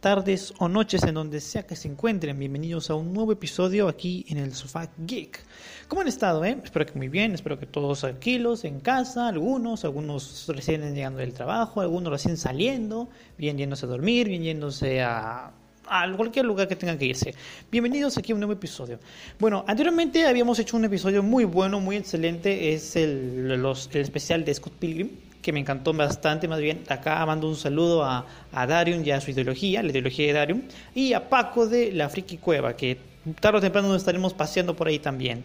[0.00, 2.38] tardes o noches en donde sea que se encuentren.
[2.38, 5.40] Bienvenidos a un nuevo episodio aquí en el Sofá Geek.
[5.88, 6.44] ¿Cómo han estado?
[6.44, 6.58] Eh?
[6.62, 11.32] Espero que muy bien, espero que todos tranquilos, en casa, algunos, algunos recién llegando del
[11.32, 15.52] trabajo, algunos recién saliendo, bien yéndose a dormir, bien yéndose a
[15.88, 17.32] a cualquier lugar que tengan que irse.
[17.70, 18.98] Bienvenidos aquí a un nuevo episodio.
[19.38, 24.44] Bueno, anteriormente habíamos hecho un episodio muy bueno, muy excelente, es el, los, el especial
[24.44, 25.10] de Scott Pilgrim,
[25.46, 29.20] que me encantó bastante, más bien acá mando un saludo a, a Darium y a
[29.20, 32.98] su ideología, la ideología de Darium, y a Paco de la Friki Cueva, que
[33.38, 35.44] tarde o temprano nos estaremos paseando por ahí también.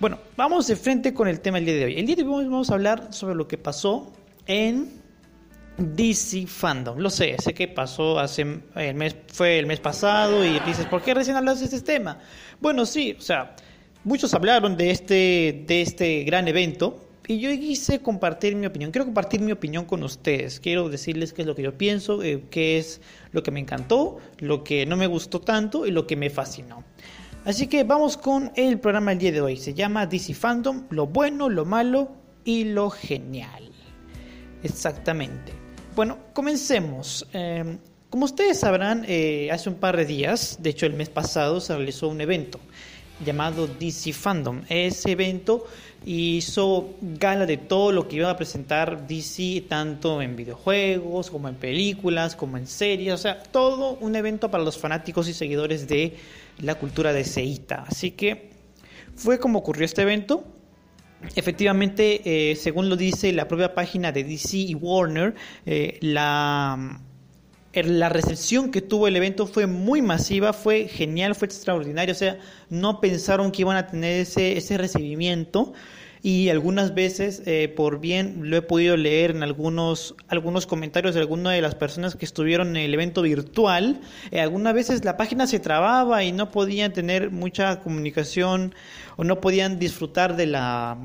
[0.00, 1.94] Bueno, vamos de frente con el tema del día de hoy.
[1.96, 4.12] El día de hoy vamos a hablar sobre lo que pasó
[4.48, 5.00] en
[5.78, 6.98] DC Fandom.
[6.98, 11.02] Lo sé, sé que pasó hace el mes, fue el mes pasado y dices, ¿por
[11.02, 12.18] qué recién hablas de este tema?
[12.60, 13.54] Bueno, sí, o sea,
[14.02, 18.92] muchos hablaron de este, de este gran evento y yo quise compartir mi opinión.
[18.92, 20.60] Quiero compartir mi opinión con ustedes.
[20.60, 23.00] Quiero decirles qué es lo que yo pienso, eh, qué es
[23.32, 26.84] lo que me encantó, lo que no me gustó tanto y lo que me fascinó.
[27.44, 29.56] Así que vamos con el programa del día de hoy.
[29.56, 32.10] Se llama DC Fandom, lo bueno, lo malo
[32.44, 33.70] y lo genial.
[34.62, 35.52] Exactamente.
[35.94, 37.26] Bueno, comencemos.
[37.32, 41.60] Em, como ustedes sabrán, eh, hace un par de días, de hecho el mes pasado,
[41.60, 42.60] se realizó un evento
[43.24, 44.62] llamado DC Fandom.
[44.68, 45.66] Ese evento
[46.04, 51.56] hizo gala de todo lo que iba a presentar DC, tanto en videojuegos, como en
[51.56, 56.16] películas, como en series, o sea, todo un evento para los fanáticos y seguidores de
[56.58, 57.84] la cultura de Seita.
[57.86, 58.50] Así que
[59.14, 60.44] fue como ocurrió este evento.
[61.34, 67.00] Efectivamente, eh, según lo dice la propia página de DC y Warner, eh, la,
[67.82, 72.12] la recepción que tuvo el evento fue muy masiva, fue genial, fue extraordinario.
[72.12, 72.38] O sea,
[72.70, 75.72] no pensaron que iban a tener ese, ese recibimiento
[76.26, 81.20] y algunas veces, eh, por bien, lo he podido leer en algunos, algunos comentarios de
[81.20, 84.00] algunas de las personas que estuvieron en el evento virtual,
[84.32, 88.74] eh, algunas veces la página se trababa y no podían tener mucha comunicación
[89.16, 90.98] o no podían disfrutar de la,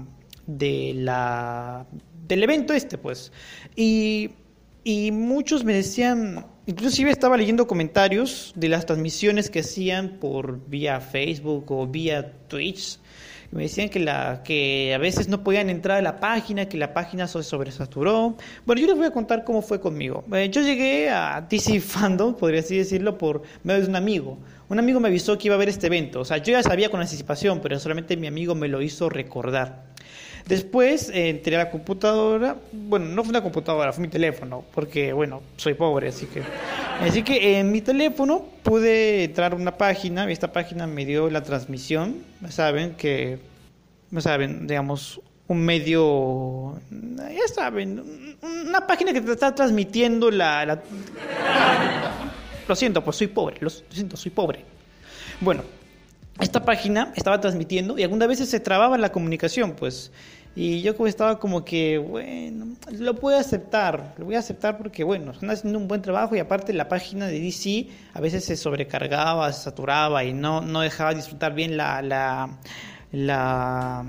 [0.48, 1.86] de la,
[2.28, 3.32] del evento este, pues.
[3.76, 4.32] Y,
[4.84, 11.00] y muchos me decían, inclusive estaba leyendo comentarios de las transmisiones que hacían por vía
[11.00, 13.00] Facebook o vía Twitch
[13.52, 16.94] me decían que, la, que a veces no podían entrar a la página, que la
[16.94, 18.38] página se sobresaturó.
[18.66, 20.24] Bueno, yo les voy a contar cómo fue conmigo.
[20.34, 24.38] Eh, yo llegué a DC Fandom, podría así decirlo, por medio de un amigo.
[24.70, 26.22] Un amigo me avisó que iba a haber este evento.
[26.22, 29.91] O sea, yo ya sabía con anticipación, pero solamente mi amigo me lo hizo recordar.
[30.48, 35.14] Después eh, entré a la computadora, bueno, no fue una computadora, fue mi teléfono, porque
[35.14, 36.42] bueno, soy pobre, así que...
[37.00, 41.30] Así que en mi teléfono pude entrar a una página, y esta página me dio
[41.30, 42.18] la transmisión,
[42.50, 43.40] saben que,
[44.20, 50.66] saben, digamos, un medio, ya saben, una página que te está transmitiendo la...
[50.66, 50.82] la...
[52.68, 54.64] Lo siento, pues soy pobre, lo siento, soy pobre.
[55.42, 55.64] Bueno,
[56.40, 60.12] esta página estaba transmitiendo y algunas veces se trababa la comunicación, pues.
[60.54, 65.32] Y yo estaba como que, bueno, lo puedo aceptar, lo voy a aceptar porque, bueno,
[65.32, 69.52] están haciendo un buen trabajo y aparte la página de DC a veces se sobrecargaba,
[69.54, 72.60] se saturaba y no, no dejaba disfrutar bien la, la,
[73.14, 74.04] la,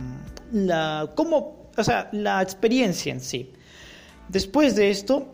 [0.50, 3.52] la, como, o sea, la experiencia en sí.
[4.28, 5.32] Después de esto,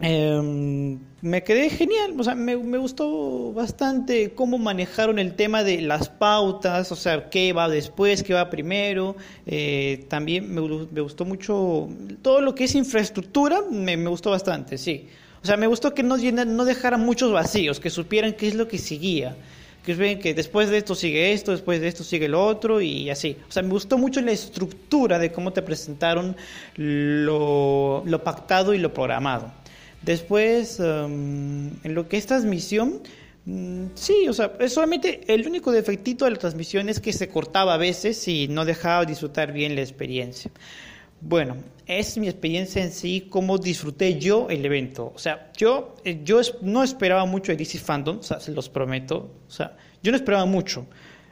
[0.00, 6.08] eh, me quedé genial, o sea, me, gustó bastante cómo manejaron el tema de las
[6.08, 9.16] pautas, o sea, qué va después, qué va primero.
[9.46, 10.60] Eh, también me,
[11.00, 11.88] gustó mucho
[12.20, 15.08] todo lo que es infraestructura, me, gustó bastante, sí.
[15.42, 18.78] O sea, me gustó que no, dejaran muchos vacíos, que supieran qué es lo que
[18.78, 19.36] seguía.
[19.84, 23.10] Que ven que después de esto sigue esto, después de esto sigue lo otro y
[23.10, 23.36] así.
[23.48, 26.36] O sea, me gustó mucho la estructura de cómo te presentaron
[26.76, 29.52] lo pactado y lo programado.
[30.04, 33.00] Después, em, en lo que es transmisión,
[33.46, 37.74] mm, sí, o sea, solamente el único defectito de la transmisión es que se cortaba
[37.74, 40.50] a veces y no dejaba disfrutar bien la experiencia.
[41.20, 41.56] Bueno,
[41.86, 45.12] es mi experiencia en sí, cómo disfruté yo el evento.
[45.14, 49.30] O sea, yo, eh, yo no esperaba mucho de DC Fandom, se los prometo.
[49.48, 50.86] O sea, yo no esperaba mucho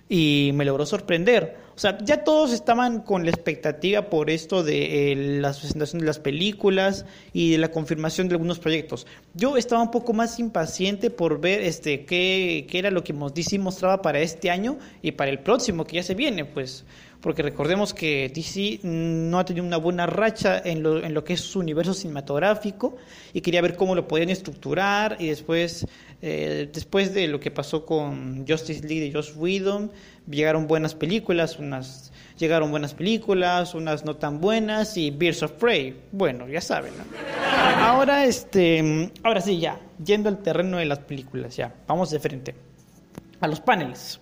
[0.08, 1.56] y me logró sorprender.
[1.74, 6.06] O sea, ya todos estaban con la expectativa por esto de eh, la presentación de
[6.06, 9.06] las películas y de la confirmación de algunos proyectos.
[9.34, 13.58] Yo estaba un poco más impaciente por ver este qué, qué era lo que DC
[13.58, 16.84] mostraba para este año y para el próximo que ya se viene, pues
[17.22, 21.34] porque recordemos que DC no ha tenido una buena racha en lo, en lo que
[21.34, 22.96] es su universo cinematográfico
[23.32, 25.86] y quería ver cómo lo podían estructurar y después,
[26.24, 29.90] eh, después de lo que pasó con Justice League de Joss Whedon,
[30.30, 35.96] llegaron buenas películas, unas llegaron buenas películas, unas no tan buenas y Birds of Prey.
[36.12, 36.92] Bueno, ya saben.
[37.78, 42.54] Ahora, este, ahora sí, ya, yendo al terreno de las películas, ya, vamos de frente
[43.40, 44.20] a los paneles.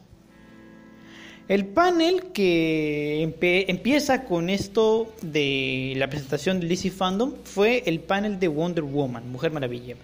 [1.49, 3.23] El panel que
[3.69, 9.31] empieza con esto de la presentación del DC Fandom fue el panel de Wonder Woman,
[9.31, 9.97] Mujer Maravilla.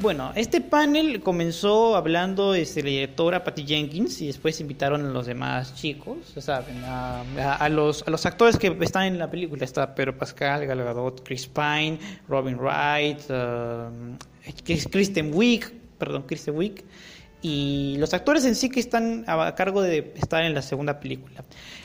[0.00, 5.26] Bueno, este panel comenzó hablando desde la directora Patty Jenkins y después invitaron a los
[5.26, 9.64] demás chicos, saben, a, los, a los actores que están en la película.
[9.64, 11.98] Está Pedro Pascal, Gal Gadot, Chris Pine,
[12.28, 13.90] Robin Wright, uh,
[14.64, 15.68] Kristen Wiig,
[15.98, 16.84] perdón, Kristen Wiig,
[17.42, 21.42] y los actores en sí que están a cargo de estar en la segunda película.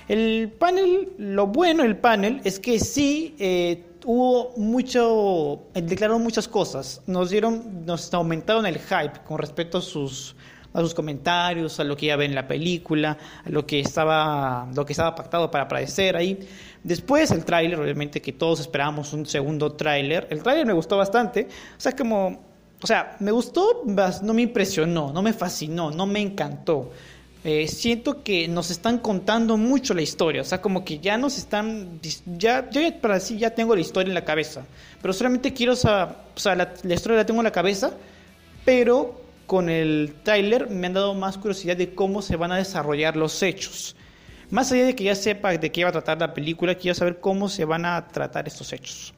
[0.07, 3.33] El panel, lo bueno del panel es que sí...
[3.39, 9.77] Eh, hubo mucho, eh, declararon muchas cosas, nos dieron, nos aumentaron el hype con respecto
[9.79, 10.35] a sus
[10.73, 13.79] a sus comentarios, a lo que iba a ver en la película, a lo que
[13.79, 16.39] estaba, lo que estaba pactado para aparecer ahí.
[16.83, 20.27] Después el tráiler, obviamente que todos esperábamos un segundo tráiler.
[20.31, 21.47] El tráiler me gustó bastante,
[21.77, 22.41] o sea, como,
[22.81, 26.91] o sea, me gustó, no me impresionó, no me fascinó, no me encantó.
[27.45, 31.37] Eh, siento que nos están contando mucho la historia, o sea, como que ya nos
[31.37, 31.99] están,
[32.37, 34.65] ya, yo para sí ya tengo la historia en la cabeza,
[35.01, 37.97] pero solamente quiero saber, o sea, la, historia la tengo en la cabeza,
[38.63, 43.17] pero con el trailer me han dado más curiosidad de cómo se van a desarrollar
[43.17, 43.97] los hechos.
[44.49, 47.19] Más allá de que ya sepa de qué va a tratar la película, quiero saber
[47.19, 49.13] cómo se van a tratar estos hechos.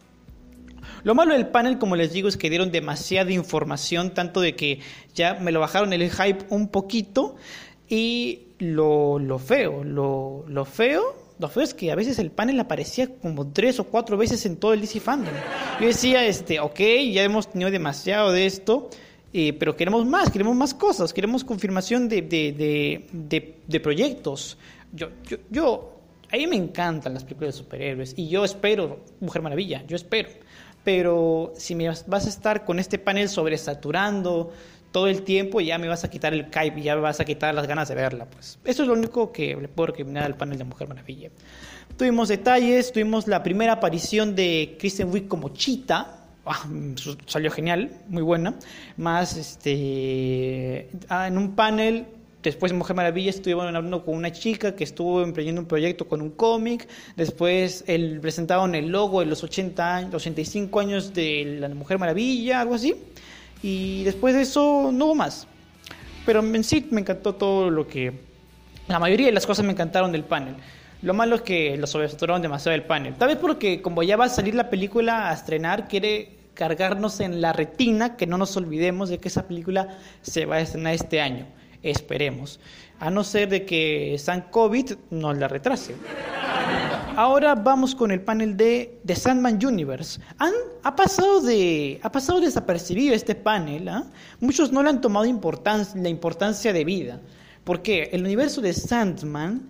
[1.04, 4.80] Lo malo del panel, como les digo, es que dieron demasiada información, tanto de que
[5.14, 7.36] ya me lo bajaron el hype un poquito
[7.90, 12.60] y lo, lo feo, lo, lo feo lo feo es que a veces el panel
[12.60, 15.34] aparecía como tres o cuatro veces en todo el DC Fandom.
[15.82, 16.80] Yo decía, este, ok,
[17.12, 18.90] ya hemos tenido demasiado de esto,
[19.34, 24.58] eh, pero queremos más, queremos más cosas, queremos confirmación de, de, de, de, proyectos.
[24.94, 26.00] Yo, yo, yo,
[26.32, 30.30] a mí me encantan las películas de superhéroes y yo espero Mujer Maravilla, yo espero.
[30.86, 34.54] Pero si me vas a estar con este panel sobresaturando,
[34.96, 37.54] todo el tiempo ya me vas a quitar el hype ya me vas a quitar
[37.54, 38.28] las ganas de verla.
[38.28, 41.32] Pues eso es lo único que le puedo recomendar al panel de Mujer Maravilla.
[41.98, 46.24] Tuvimos detalles, tuvimos la primera aparición de Kristen Wiig como Chita.
[46.46, 46.66] Ah,
[47.26, 48.56] salió genial, muy buena.
[48.96, 52.06] Más este ah, en un panel
[52.42, 56.22] Después de Mujer Maravilla estuvieron hablando con una chica que estuvo emprendiendo un proyecto con
[56.22, 56.88] un cómic.
[57.18, 62.62] Después el, presentaron el logo de los 80 años, 85 años de la Mujer Maravilla,
[62.62, 62.96] algo así.
[63.62, 65.48] Y después de eso no hubo más.
[66.26, 68.14] Pero en sí me encantó todo lo que...
[68.88, 70.56] La mayoría de las cosas me encantaron del panel.
[71.02, 73.16] Lo malo es que lo sobresaturaron demasiado el panel.
[73.16, 77.42] Tal vez porque como ya va a salir la película a estrenar, quiere cargarnos en
[77.42, 81.22] la retina que no nos olvidemos de que esa película se va a estrenar este
[81.22, 81.46] año.
[81.84, 82.60] Esperemos.
[83.00, 85.96] A no ser de que San COVID nos la retrase.
[87.18, 90.20] Ahora vamos con el panel de The Sandman Universe.
[90.38, 90.52] Han,
[90.84, 93.88] ha, pasado de, ha pasado desapercibido este panel.
[93.88, 94.04] ¿ah?
[94.42, 97.22] Muchos no le han tomado la importancia de vida.
[97.64, 99.62] Porque el universo de Sandman,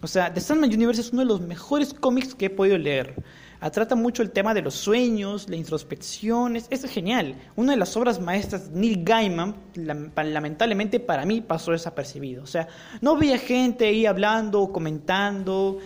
[0.00, 3.14] o sea, The Sandman Universe es uno de los mejores cómics que he podido leer.
[3.60, 7.34] Ah, trata mucho el tema de los sueños, la introspección, es, es genial.
[7.54, 12.42] Una de las obras maestras Neil Gaiman, lamentablemente para mí pasó desapercibido.
[12.42, 12.66] O sea,
[13.02, 15.80] no veía gente ahí hablando, comentando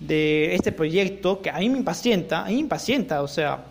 [0.00, 3.64] de este proyecto que a mí me impacienta, a mí me impacienta, o sea,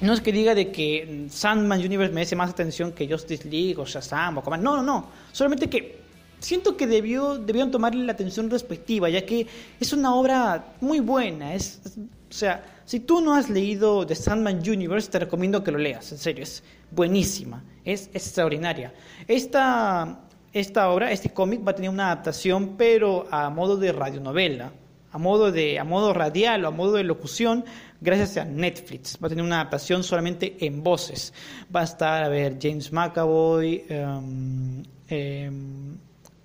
[0.00, 3.86] no es que diga de que Sandman Universe merece más atención que Justice League o
[3.86, 6.02] Shazam o no, no, no, solamente que
[6.40, 9.46] siento que debió, debieron tomarle la atención respectiva, ya que
[9.78, 11.80] es una obra muy buena, es,
[12.28, 16.10] o sea, si tú no has leído The Sandman Universe, te recomiendo que lo leas,
[16.10, 18.92] en serio, es buenísima, es extraordinaria.
[19.28, 20.18] Esta,
[20.52, 24.72] esta obra, este cómic va a tener una adaptación, pero a modo de radionovela
[25.12, 27.64] a modo, de, a modo radial o a modo de locución
[28.00, 29.18] gracias a Netflix.
[29.22, 31.32] Va a tener una adaptación solamente en voces.
[31.74, 35.96] Va a estar, a ver, James McAvoy, em, em,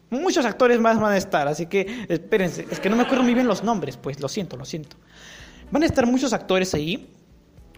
[0.10, 3.34] muchos actores más van a estar, así que espérense, es que no me acuerdo muy
[3.34, 4.98] bien los nombres, pues lo siento, lo siento.
[5.72, 7.10] Van a estar muchos actores ahí,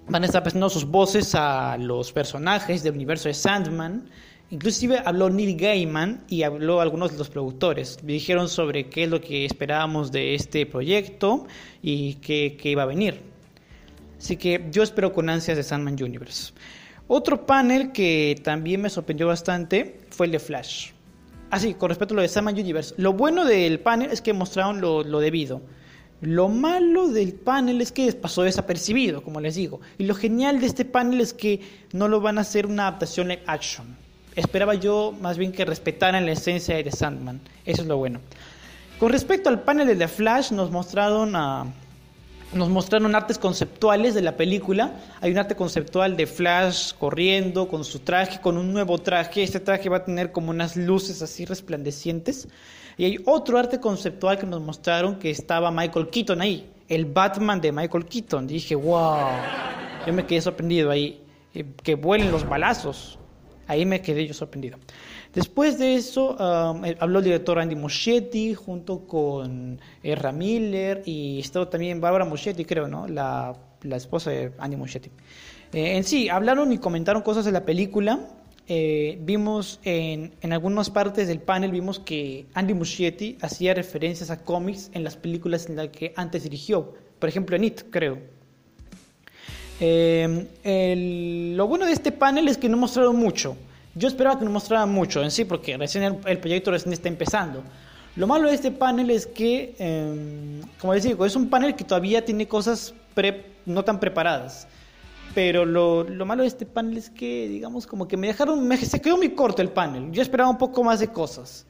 [0.07, 4.09] van a estar prestando sus voces a los personajes del universo de Sandman.
[4.51, 8.03] Inclusive habló Neil Gaiman y habló algunos de los productores.
[8.03, 11.45] Me dijeron sobre qué es lo que esperábamos de este proyecto
[11.83, 13.21] y qué, iba a venir.
[14.17, 16.53] Así que yo espero con ansias de Sandman Universe.
[17.07, 20.91] Otro panel que también me sorprendió bastante fue el de Flash.
[21.51, 22.95] Así, ah, con respecto a lo de Sandman Universe.
[22.97, 25.61] Lo bueno del panel es que mostraron lo, debido.
[26.21, 29.79] Lo malo del panel es que pasó desapercibido, como les digo.
[29.99, 31.61] Y lo genial de este panel es que
[31.93, 33.98] no lo van a hacer una adaptación live action.
[34.39, 37.41] Esperaba yo más bien que respetaran la esencia de Sandman.
[37.65, 38.21] Eso es lo bueno.
[38.97, 41.65] Con respecto al panel de The Flash, nos mostraron a
[42.53, 44.93] nos mostraron artes conceptuales de la película.
[45.21, 49.43] Hay un arte conceptual de Flash corriendo con su traje, con un nuevo traje.
[49.43, 52.47] Este traje va a tener como unas luces así resplandecientes.
[52.97, 57.61] Y hay otro arte conceptual que nos mostraron que estaba Michael Keaton ahí, el Batman
[57.61, 58.47] de Michael Keaton.
[58.47, 59.27] dije, wow,
[60.07, 61.21] yo me quedé sorprendido ahí.
[61.53, 63.19] Eh, que vuelen los balazos.
[63.69, 64.79] Ahí me quedé yo sorprendido.
[65.31, 71.39] Después de eso, um, eh, habló el director Andy Muschietti junto con Erra Miller y
[71.39, 73.07] estuvo también Barbara Muschietti, creo, ¿no?
[73.07, 73.55] La,
[73.95, 75.11] esposa de Andy Muschietti.
[75.71, 78.27] Eh, en sí, hablaron y comentaron cosas de la película.
[78.67, 84.43] Eh, vimos en, en, algunas partes del panel, vimos que Andy Muschietti hacía referencias a
[84.43, 86.95] cómics en las películas en las que antes dirigió.
[87.19, 88.38] Por ejemplo, en It, creo.
[89.79, 93.55] Lo bueno de este panel es que no mostraron mucho.
[93.95, 97.63] Yo esperaba que nos mostrara mucho en sí, porque recién el, proyecto recién está empezando.
[98.15, 101.83] Lo malo de este panel es que, em, como les digo, es un panel que
[101.83, 102.93] todavía tiene cosas
[103.65, 104.67] no tan preparadas.
[105.35, 108.77] Pero lo, lo, malo de este panel es que, digamos, como que me dejaron, me,
[108.77, 110.11] se quedó muy corto el panel.
[110.11, 111.65] Yo esperaba un poco más de cosas.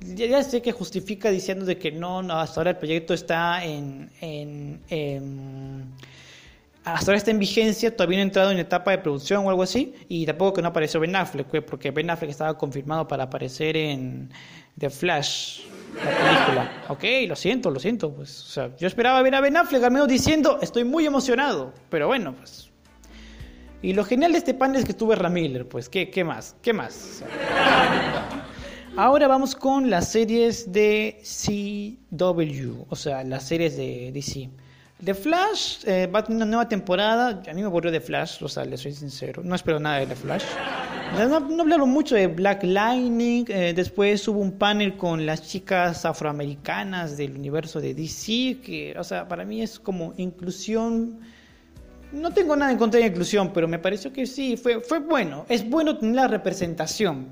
[0.00, 4.10] Ya, sé que justifica diciendo de que no, no, hasta ahora el proyecto está en,
[4.20, 5.86] en, en
[6.94, 9.62] hasta ahora está en vigencia, todavía no ha entrado en etapa de producción o algo
[9.62, 13.24] así, y tampoco que no apareció Ben Affleck, pues, porque Ben Affleck estaba confirmado para
[13.24, 14.30] aparecer en
[14.78, 15.60] The Flash,
[16.04, 16.72] la película.
[16.88, 19.90] Ok, lo siento, lo siento, pues, o sea, yo esperaba ver a Ben Affleck al
[19.90, 22.70] menos diciendo, estoy muy emocionado, pero bueno, pues.
[23.80, 26.56] Y lo genial de este panel es que estuve Ramiller, pues, ¿qué, qué más?
[26.62, 27.22] ¿Qué más?
[28.96, 34.50] Ahora vamos con las series de CW, o sea, las series de DC.
[35.04, 37.40] The Flash eh, va a tener una nueva temporada.
[37.48, 39.42] A mí me aburrió The Flash, o sea, le soy sincero.
[39.44, 40.42] No espero nada de The Flash.
[41.16, 43.44] No, hablaron mucho de Black Lightning.
[43.48, 48.58] Eh, después hubo un panel con las chicas afroamericanas del universo de DC.
[48.60, 51.20] Que, o sea, para mí es como inclusión.
[52.10, 55.46] No tengo nada en contra de inclusión, pero me pareció que sí, fue, fue bueno.
[55.48, 57.28] Es bueno tener la representación,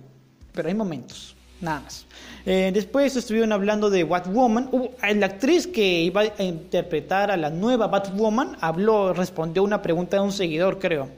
[0.53, 2.07] pero hay momentos, nada más.
[2.49, 4.71] Eh, después estuvieron hablando de Batwoman.
[5.17, 10.23] la actriz que iba a interpretar a la nueva Batwoman habló, respondió una pregunta de
[10.23, 11.09] un seguidor, creo.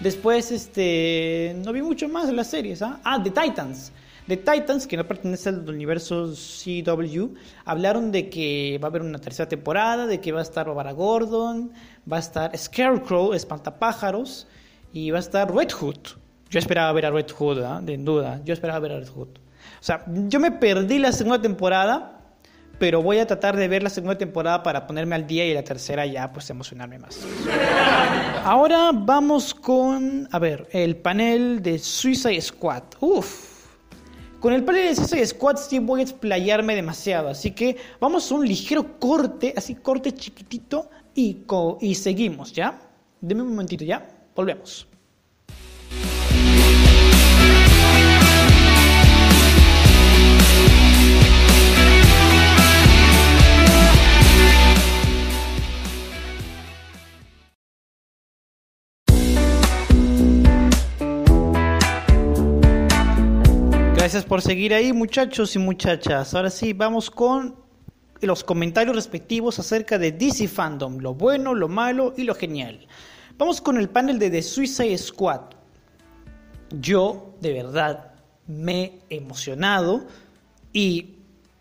[0.00, 2.80] Después, este, no vi mucho más de las series.
[2.80, 3.00] ¿ah?
[3.04, 3.92] ah, The Titans.
[4.26, 7.34] The Titans, que no pertenece al universo CW,
[7.66, 10.92] hablaron de que va a haber una tercera temporada, de que va a estar Barbara
[10.92, 11.72] Gordon,
[12.10, 14.46] va a estar Scarecrow, Espantapájaros,
[14.94, 15.98] y va a estar Red Hood.
[16.48, 17.80] Yo esperaba ver a Red Hood, ¿ah?
[17.82, 18.40] de duda.
[18.46, 19.28] Yo esperaba ver a Red Hood.
[19.80, 22.20] O sea, yo me perdí la segunda temporada,
[22.78, 25.64] pero voy a tratar de ver la segunda temporada para ponerme al día y la
[25.64, 27.18] tercera ya pues emocionarme más.
[28.44, 32.82] Ahora vamos con, a ver, el panel de Suicide Squad.
[33.00, 33.50] Uf.
[34.38, 38.34] Con el panel de Suicide Squad sí voy a explayarme demasiado, así que vamos a
[38.34, 41.44] un ligero corte, así corte chiquitito y,
[41.80, 42.80] y seguimos, ¿ya?
[43.20, 44.06] Deme un momentito, ¿ya?
[44.34, 44.86] Volvemos.
[64.10, 66.34] Gracias por seguir ahí, muchachos y muchachas.
[66.34, 67.54] Ahora sí, vamos con
[68.20, 72.88] los comentarios respectivos acerca de DC Fandom, lo bueno, lo malo y lo genial.
[73.38, 75.42] Vamos con el panel de The Suicide Squad.
[76.70, 78.14] Yo, de verdad,
[78.48, 80.08] me he emocionado
[80.72, 81.14] y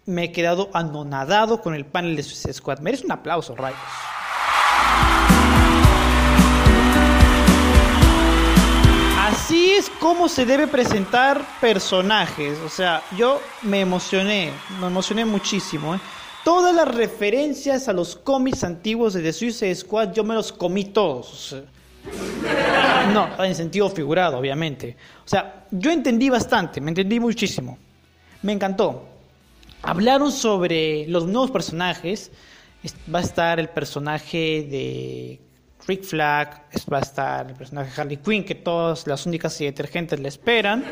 [0.07, 2.79] me he quedado anonadado con el panel de Suicide Squad.
[2.79, 3.77] Merece un aplauso, rayos.
[9.29, 12.57] Así es como se debe presentar personajes.
[12.65, 15.93] O sea, yo me emocioné, me emocioné muchísimo.
[15.93, 16.00] ¿eh?
[16.43, 20.86] Todas las referencias a los cómics antiguos de The Suicide Squad, yo me los comí
[20.86, 21.55] todos.
[23.13, 24.98] no, en sentido figurado, obviamente.
[25.24, 27.77] O sea, yo entendí bastante, me entendí muchísimo.
[28.41, 29.05] Me encantó.
[29.83, 32.31] Hablaron sobre los nuevos personajes.
[33.13, 35.39] Va a estar el personaje de
[35.88, 40.19] Rick Flag, va a estar el personaje Harley Quinn, que todas las únicas y detergentes
[40.19, 40.83] le esperan.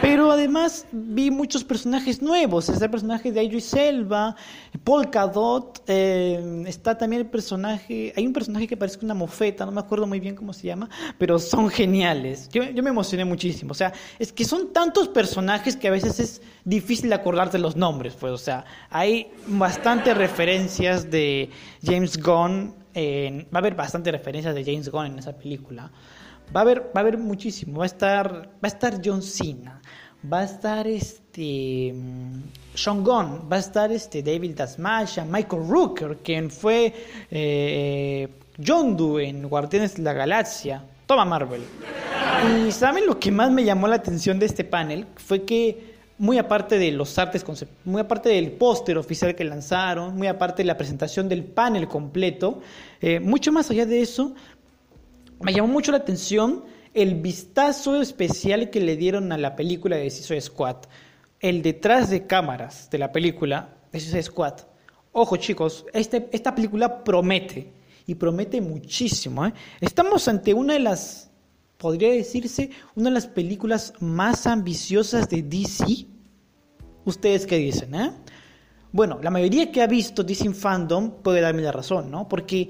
[0.00, 2.68] Pero además vi muchos personajes nuevos.
[2.68, 4.34] Está el personaje de Idris Elba,
[4.82, 9.72] Polka Dot, eh, está también el personaje, hay un personaje que parece una mofeta, no
[9.72, 12.48] me acuerdo muy bien cómo se llama, pero son geniales.
[12.48, 13.72] Yo, yo me emocioné muchísimo.
[13.72, 18.14] O sea, es que son tantos personajes que a veces es difícil acordarte los nombres.
[18.18, 21.50] Pues, o sea, hay bastantes referencias de
[21.84, 25.90] James Gunn va a haber bastantes referencias de James Gunn en esa película.
[26.54, 27.78] Va a haber, va a haber muchísimo.
[27.78, 29.80] Va a estar, va a estar John Cena.
[30.30, 31.94] Va a estar este
[32.74, 33.48] Sean Gunn.
[33.50, 36.92] Va a estar este David Dasmasha, Michael Rooker, quien fue
[37.30, 38.28] eh,
[38.64, 40.82] John Doe en Guardianes de la Galaxia.
[41.06, 41.62] Toma Marvel.
[42.66, 45.89] Y saben lo que más me llamó la atención de este panel fue que
[46.20, 47.42] muy aparte de los artes,
[47.86, 52.60] muy aparte del póster oficial que lanzaron, muy aparte de la presentación del panel completo,
[53.00, 54.34] eh, mucho más allá de eso,
[55.40, 56.62] me llamó mucho la atención
[56.92, 60.76] el vistazo especial que le dieron a la película de Suicide Squad,
[61.40, 64.54] el detrás de cámaras de la película de Suicide Squad.
[65.12, 67.72] Ojo chicos, este, esta película promete,
[68.06, 69.46] y promete muchísimo.
[69.46, 69.54] ¿eh?
[69.80, 71.29] Estamos ante una de las
[71.80, 76.06] podría decirse una de las películas más ambiciosas de DC.
[77.06, 77.94] ¿Ustedes qué dicen?
[77.94, 78.12] Eh?
[78.92, 82.28] Bueno, la mayoría que ha visto DC Fandom puede darme la razón, ¿no?
[82.28, 82.68] Porque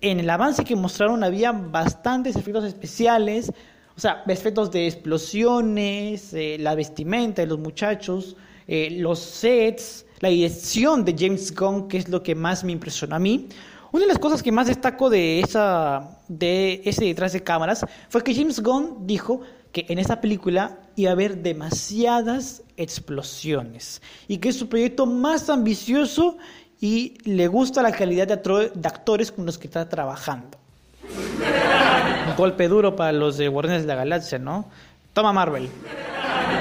[0.00, 3.52] en el avance que mostraron había bastantes efectos especiales,
[3.94, 8.34] o sea, efectos de explosiones, eh, la vestimenta de los muchachos,
[8.66, 13.16] eh, los sets, la dirección de James Gunn, que es lo que más me impresionó
[13.16, 13.48] a mí.
[13.90, 18.22] Una de las cosas que más destaco de, esa, de ese detrás de cámaras fue
[18.22, 19.40] que James Gunn dijo
[19.72, 25.48] que en esa película iba a haber demasiadas explosiones y que es su proyecto más
[25.48, 26.36] ambicioso
[26.80, 28.34] y le gusta la calidad de,
[28.84, 30.58] actores con los que está trabajando.
[32.28, 34.66] Un golpe duro para los de Guardianes de la Galaxia, ¿no?
[35.14, 35.68] Toma Marvel.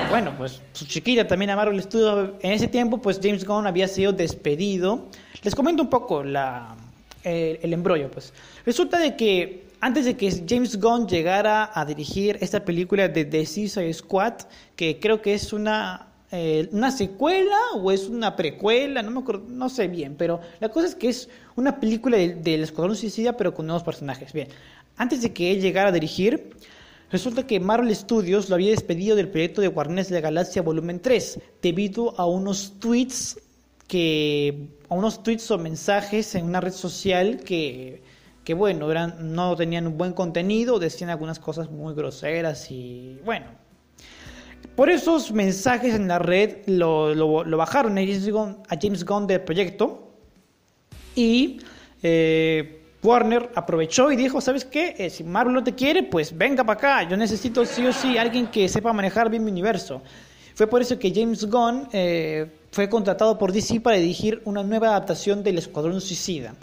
[0.10, 2.31] Bueno, pues su chiquilla también a Marvel Studios.
[2.39, 5.07] En ese tiempo, pues James Gunn había sido despedido.
[5.43, 6.75] Les comento un poco la,
[7.24, 8.33] el, embrollo, pues.
[8.65, 13.45] Resulta de que antes de que James Gunn llegara a dirigir esta película de The
[13.45, 14.33] Suicide Squad,
[14.75, 19.45] que creo que es una, eh, una secuela o es una precuela, no me acuerdo,
[19.47, 23.38] no sé bien, pero la cosa es que es una película del de Escuadrón Suicida,
[23.38, 24.33] pero con nuevos personajes.
[24.33, 24.47] Bien,
[24.97, 26.55] antes de que él llegara a dirigir,
[27.12, 30.99] resulta que Marvel Studios lo había despedido del proyecto de Guardianes de la Galaxia Volumen
[30.99, 33.38] 3, debido a unos tweets
[33.88, 38.02] que unos tweets o mensajes en una red social que,
[38.43, 43.45] que bueno, eran, no tenían un buen contenido, decían algunas cosas muy groseras y bueno.
[44.76, 49.26] Por esos mensajes en la red lo, lo, bajaron a James, Gunn, a James Gunn
[49.26, 50.13] del proyecto
[51.15, 51.60] y
[52.04, 54.95] eh, Warner aprovechó y dijo, ¿sabes qué?
[54.97, 57.10] Eh, si Marvel no te quiere, pues venga para acá.
[57.10, 60.02] Yo necesito sí o sí alguien que sepa manejar bien mi universo.
[60.58, 64.88] Fue por eso que James Gunn eh, fue contratado por DC para dirigir una nueva
[64.88, 66.56] adaptación del Escuadrón Suicida.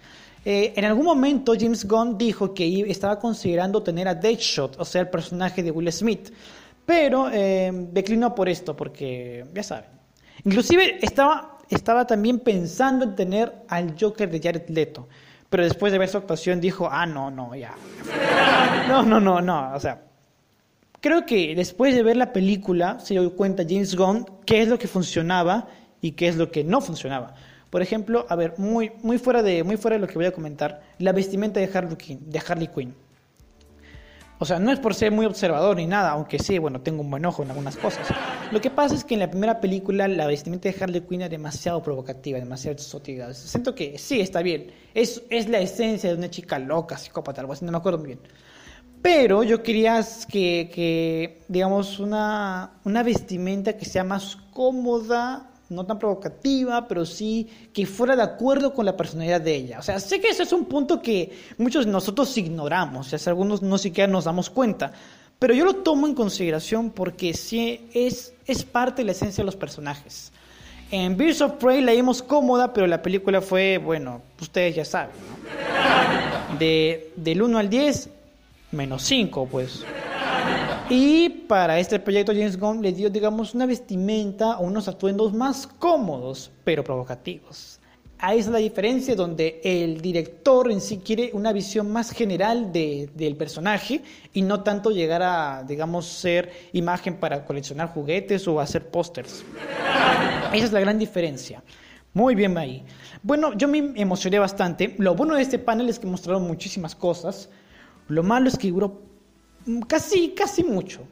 [0.44, 5.02] Eh, en algún momento James Gunn dijo que estaba considerando tener a Deadshot, o sea,
[5.02, 6.32] el personaje de Will Smith,
[6.84, 9.90] pero eh, declinó por esto, porque ya saben.
[10.44, 15.06] Inclusive estaba, estaba también pensando en tener al Joker de Jared Leto,
[15.48, 17.76] pero después de ver su actuación dijo, ah, no, no, ya.
[18.88, 20.02] No, no, no, no, o sea,
[21.04, 24.78] creo que después de ver la película se dio cuenta James Gunn qué es lo
[24.78, 25.68] que funcionaba
[26.00, 27.34] y qué es lo que no funcionaba.
[27.68, 30.32] Por ejemplo, a ver, muy, muy, fuera de, muy fuera de lo que voy a
[30.32, 32.94] comentar, la vestimenta de Harley, Quinn, de Harley Quinn.
[34.38, 37.10] O sea, no es por ser muy observador ni nada, aunque sí, bueno, tengo un
[37.10, 38.08] buen ojo en algunas cosas.
[38.50, 41.30] Lo que pasa es que en la primera película la vestimenta de Harley Quinn es
[41.30, 43.34] demasiado provocativa, demasiado exótica.
[43.34, 44.72] Siento que sí, está bien.
[44.94, 48.06] Es, es la esencia de una chica loca, psicópata, algo así, no me acuerdo muy
[48.06, 48.20] bien.
[49.04, 52.70] Pero yo quería que, digamos, una,
[53.04, 58.86] vestimenta que sea más cómoda, no tan provocativa, pero sí que fuera de acuerdo con
[58.86, 59.78] la personalidad de ella.
[59.78, 63.30] O sea, sé que ese es un punto que muchos de nosotros ignoramos, o sea,
[63.30, 64.92] algunos no siquiera nos damos cuenta,
[65.38, 69.46] pero yo lo tomo en consideración porque sí es, es parte de la esencia de
[69.46, 70.32] los personajes.
[70.90, 75.14] En Birds of Prey la vimos cómoda, pero la película fue, bueno, ustedes ya saben,
[75.28, 76.58] ¿no?
[76.58, 78.08] De, del 1 al 10,
[78.74, 79.84] menos 5, pues.
[80.90, 85.66] Y para este proyecto James Gunn le dio, digamos, una vestimenta o unos atuendos más
[85.66, 87.80] cómodos, pero provocativos.
[88.18, 93.10] Ahí es la diferencia donde el director en sí quiere una visión más general de,
[93.14, 98.88] del personaje y no tanto llegar a, digamos, ser imagen para coleccionar juguetes o hacer
[98.88, 99.44] pósters.
[100.52, 101.62] Esa es la gran diferencia.
[102.12, 102.84] Muy bien ahí.
[103.22, 104.94] Bueno, yo me emocioné bastante.
[104.98, 107.48] Lo bueno de este panel es que mostraron muchísimas cosas.
[108.08, 109.02] Lo malo es que duró
[109.86, 111.02] casi, casi mucho.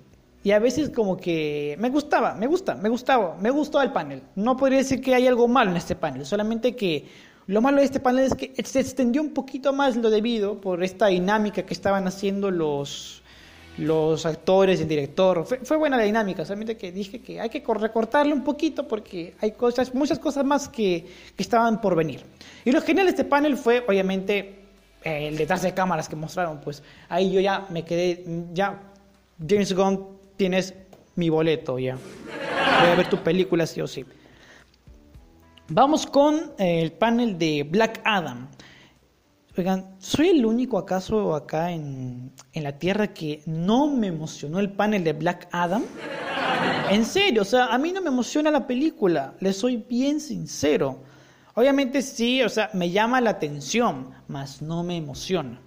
[0.44, 4.22] Y a veces como que me gustaba, me gusta, me gustaba, me gustó el panel.
[4.34, 7.06] No podría decir que hay algo malo en este panel, solamente que
[7.46, 10.82] lo malo de este panel es que se extendió un poquito más lo debido por
[10.82, 13.22] esta dinámica que estaban haciendo los,
[13.78, 15.44] los actores el director.
[15.44, 19.52] Fue, buena la dinámica, solamente que dije que hay que recortarle un poquito porque hay
[19.52, 22.22] cosas, muchas cosas más que, que estaban por venir.
[22.64, 24.61] Y lo genial de este panel fue, obviamente,
[25.04, 26.60] el detrás de cámaras que mostraron.
[26.60, 28.82] Pues ahí yo ya me quedé, ya
[29.46, 30.74] James Gunn tienes
[31.16, 31.96] mi boleto ya.
[32.80, 34.04] Voy a ver tu película sí o sí.
[35.68, 38.48] Vamos con eh, el panel de Black Adam.
[39.56, 44.72] Oigan, ¿soy el único acaso acá en, en, la Tierra que no me emocionó el
[44.72, 45.84] panel de Black Adam?
[46.90, 51.02] En serio, o sea, a mí no me emociona la película, le soy bien sincero.
[51.54, 55.60] Obviamente sí, o sea, me llama la atención, mas no me emociona.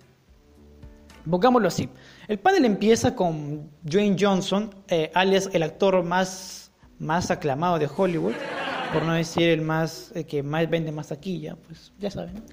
[1.30, 1.90] Pongámoslo así.
[2.28, 8.34] El panel empieza con Dwayne Johnson, eh, alias el actor más, más aclamado de Hollywood,
[8.94, 12.44] por no decir el más que más vende más taquilla, pues ya saben.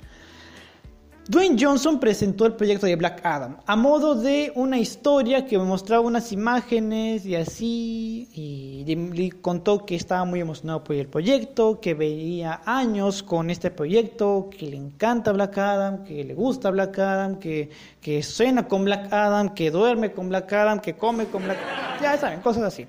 [1.28, 6.04] Dwayne Johnson presentó el proyecto de Black Adam a modo de una historia que mostraba
[6.04, 12.60] unas imágenes y así, y, contó que estaba muy emocionado por el proyecto, que veía
[12.66, 17.70] años con este proyecto, que le encanta Black Adam, que le gusta Black Adam, que,
[18.00, 18.24] que
[18.68, 22.40] con Black Adam, que duerme con Black Adam, que come con Black Adam, ya saben,
[22.40, 22.86] cosas así.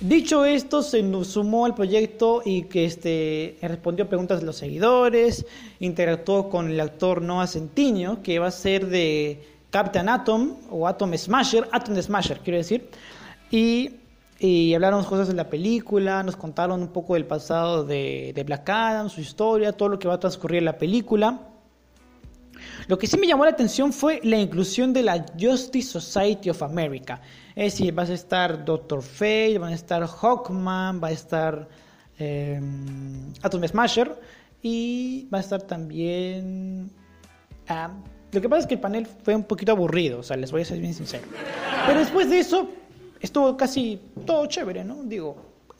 [0.00, 5.44] Dicho esto, se sumó al proyecto y que este, respondió preguntas de los seguidores,
[5.80, 11.16] interactuó con el actor Noah Centineo, que va a ser de Captain Atom o Atom
[11.16, 12.88] Smasher, Atom Smasher quiero decir,
[13.50, 13.90] y,
[14.38, 18.68] y, hablaron cosas de la película, nos contaron un poco del pasado de, de Black
[18.68, 21.40] Adam, su historia, todo lo que va a transcurrir en la película.
[22.86, 26.62] Lo que sí me llamó la atención fue la inclusión de la Justice Society of
[26.62, 27.20] America.
[27.54, 31.68] Es decir, va a estar Doctor Fate, va a estar Hawkman, va a estar
[32.18, 32.60] eh,
[33.42, 34.18] Atom Smasher
[34.62, 36.90] y va a estar también...
[37.68, 37.90] Ah,
[38.32, 40.62] lo que pasa es que el panel fue un poquito aburrido, o sea, les voy
[40.62, 41.26] a ser bien sincero.
[41.86, 42.68] Pero después de eso,
[43.20, 45.02] estuvo casi todo chévere, ¿no?
[45.04, 45.36] Digo,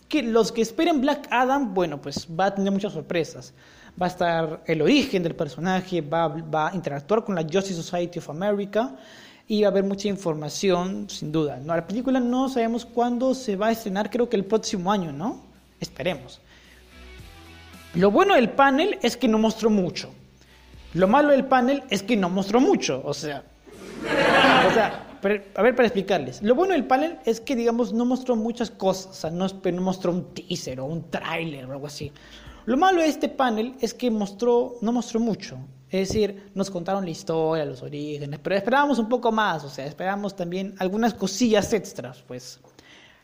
[0.08, 3.52] que los que esperen Black Adam, bueno, pues va a tener muchas sorpresas
[4.00, 8.30] va a estar el origen del personaje, va, a interactuar con la Justice Society of
[8.30, 8.94] America
[9.46, 11.58] y va a haber mucha información, sin duda.
[11.58, 15.12] No, la película no sabemos cuándo se va a estrenar, creo que el próximo año,
[15.12, 15.42] ¿no?
[15.80, 16.40] Esperemos.
[17.94, 20.10] Lo bueno del panel es que no mostró mucho.
[20.94, 23.42] Lo malo del panel es que no mostró mucho, o sea...
[24.68, 26.42] O sea, a ver, para explicarles.
[26.42, 29.06] Lo bueno del panel es que, digamos, no mostró muchas cosas.
[29.06, 32.12] O sea, no, no mostró un teaser o un tráiler o algo así.
[32.68, 35.58] Lo malo de este panel es que mostró, no mostró mucho.
[35.88, 39.86] Es decir, nos contaron la historia, los orígenes, pero esperábamos un poco más, o sea,
[39.86, 42.60] esperábamos también algunas cosillas extras, pues.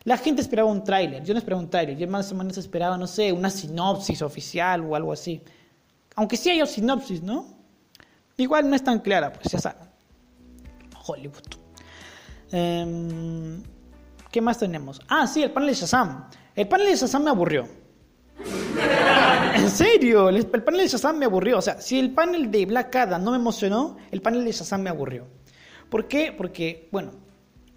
[0.04, 2.96] La gente esperaba un tráiler, yo no esperaba un tráiler, yo más o menos esperaba,
[2.96, 5.42] no sé, una sinopsis oficial o algo así.
[6.16, 7.46] Aunque sí hay sinopsis, ¿no?
[8.38, 9.86] Igual no es tan clara, pues ya saben.
[11.04, 11.44] Hollywood.
[12.50, 13.62] Em,
[14.32, 15.02] ¿Qué más tenemos?
[15.06, 16.30] Ah, sí, el panel de Shazam.
[16.54, 17.83] El panel de Shazam me aburrió.
[19.56, 21.58] En serio, el, panel de Shazam me aburrió.
[21.58, 24.82] O sea, si el panel de Black Adam no me emocionó, el panel de Shazam
[24.82, 25.26] me aburrió.
[25.88, 26.34] ¿Por qué?
[26.36, 27.12] Porque, bueno,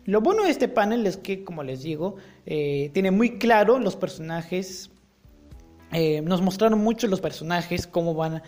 [0.05, 3.95] lo bueno de este panel es que, como les digo, eh, tiene muy claro los
[3.95, 4.89] personajes.
[5.91, 8.41] Eh, nos mostraron mucho los personajes, cómo van,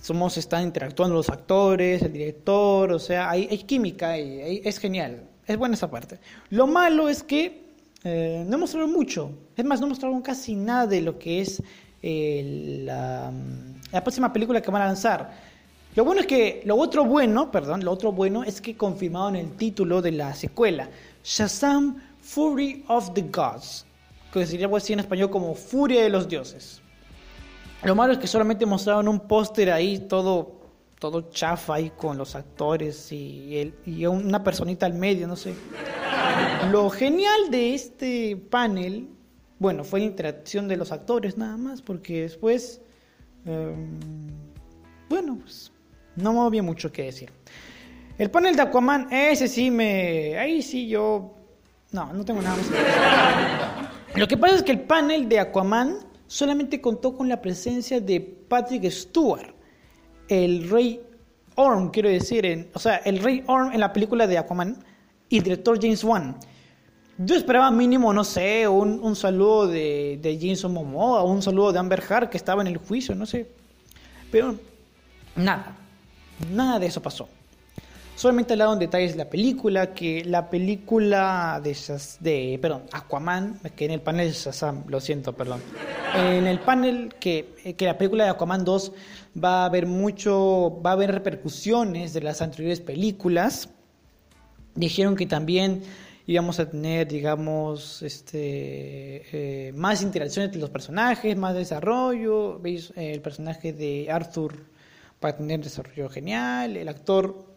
[0.00, 5.28] somos, están interactuando los actores, el director, o sea, hay, química es genial.
[5.46, 6.20] Es buena esa parte.
[6.48, 7.69] Lo malo es que
[8.04, 9.30] eh, no mostraron mucho.
[9.56, 11.62] Es más, no mostraron casi nada de lo que es
[12.02, 13.32] eh, la,
[14.02, 15.50] próxima película que van a lanzar.
[15.94, 19.56] Lo bueno es que, lo otro bueno, perdón, lo otro bueno es que confirmaron el
[19.56, 20.88] título de la secuela,
[21.24, 23.84] Shazam Fury of the Gods,
[24.32, 26.80] que sería algo así en español como Furia de los Dioses.
[27.82, 30.59] Lo malo es que solamente mostraron un póster ahí todo,
[31.00, 35.54] todo chafa ahí con los actores y, y una personita al medio, no sé.
[36.70, 39.08] Lo genial de este panel
[39.60, 42.80] bueno, fue la interacción de los actores nada más, porque después,
[43.44, 43.98] em,
[45.10, 45.70] bueno, pues
[46.16, 47.30] no había mucho que decir.
[48.16, 50.38] El panel de Aquaman, ese sí me...
[50.38, 51.34] Ahí sí yo...
[51.92, 52.90] No, no tengo nada más que decir.
[54.16, 58.18] Lo que pasa es que el panel de Aquaman solamente contó con la presencia de
[58.18, 59.54] Patrick Stewart,
[60.30, 61.00] el rey
[61.56, 64.82] Orm, quiero decir, en, o sea, el rey Orm en la película de Aquaman
[65.28, 66.36] y director James Wan.
[67.18, 71.78] Yo esperaba mínimo, no sé, un, un saludo de, de Jason Momoa, un saludo de
[71.78, 73.46] Amber Heard que estaba en el juicio, no sé.
[74.30, 74.54] Pero
[75.36, 75.76] nada,
[76.50, 77.28] nada de eso pasó.
[78.20, 81.74] Solamente hablaron detalles de la película, que la película de,
[82.20, 85.62] de perdón, Aquaman, que en el panel de Shazam, lo siento, perdón.
[86.14, 88.92] En el panel que, que la película de Aquaman 2
[89.42, 93.70] va a haber mucho, va a haber repercusiones de las anteriores películas.
[94.74, 95.80] Dijeron que también
[96.26, 102.58] íbamos a tener, digamos, este, eh, más interacciones entre los personajes, más desarrollo.
[102.58, 102.92] ¿Veis?
[102.96, 104.66] El personaje de Arthur
[105.24, 106.76] va a tener desarrollo genial.
[106.76, 107.49] El actor,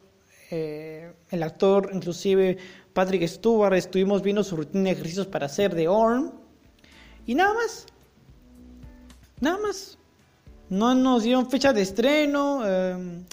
[0.55, 2.59] eh, el actor, inclusive
[2.93, 6.31] Patrick Stewart, estuvimos viendo su rutina de ejercicios para hacer de Orm.
[7.25, 7.87] Y nada más.
[9.39, 9.97] Nada más.
[10.69, 13.23] No nos dieron fecha de estreno, eh,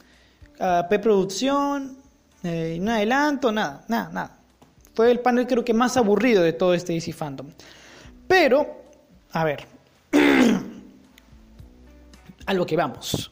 [0.88, 1.98] preproducción,
[2.42, 4.38] eh, no adelanto, nada, nada, nada.
[4.94, 7.48] Fue el panel creo que más aburrido de todo este DC Fandom.
[8.26, 8.82] Pero,
[9.32, 9.66] a ver,
[12.46, 13.30] a lo que vamos.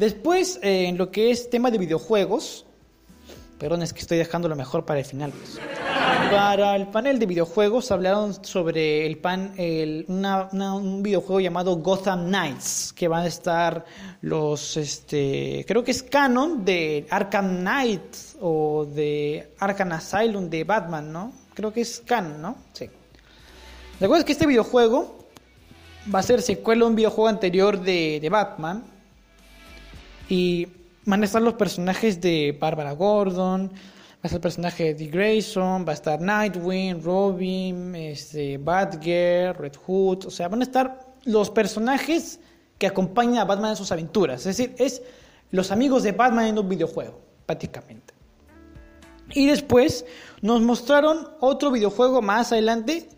[0.00, 2.64] Después, eh, en lo que es tema de videojuegos,
[3.58, 5.30] perdón, es que estoy dejando lo mejor para el final.
[5.30, 5.60] Pues.
[6.30, 12.94] Para el panel de videojuegos hablaron sobre el pan, el, un videojuego llamado Gotham Knights,
[12.94, 13.84] que van a estar
[14.22, 21.12] los, este, creo que es canon de Arkham Knight o de Arkham Asylum de Batman,
[21.12, 21.34] ¿no?
[21.52, 22.56] Creo que es canon, ¿no?
[22.72, 22.88] Sí.
[24.00, 25.26] Recuerda que este videojuego
[26.12, 28.89] va a ser secuela de un videojuego anterior de, de Batman
[30.30, 30.66] y
[31.04, 33.70] van a estar los personajes de Barbara Gordon,
[34.20, 39.54] Va a estar el personaje de Dick Grayson, va a estar Nightwing, Robin, este, Batgirl,
[39.54, 40.26] Red Hood.
[40.26, 42.38] O sea, van a estar los personajes
[42.76, 44.44] que acompañan a Batman en sus aventuras.
[44.44, 45.00] Es decir, es
[45.50, 48.12] los amigos de Batman en un videojuego, prácticamente.
[49.32, 50.04] Y después
[50.42, 53.08] nos mostraron otro videojuego más adelante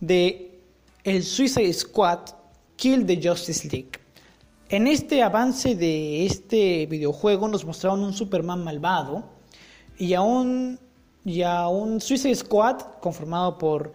[0.00, 0.60] de
[1.04, 2.34] el Suicide Squad
[2.76, 3.99] Kill the Justice League.
[4.70, 9.24] En este avance de este videojuego nos mostraron un Superman malvado
[9.98, 10.78] y a un,
[11.24, 13.92] y a un Suicide Squad conformado por